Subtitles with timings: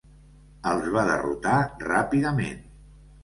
[0.69, 2.65] Els va derrotar ràpidament.